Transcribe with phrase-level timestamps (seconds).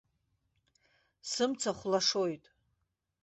[1.31, 2.43] Сымцахә лашоит.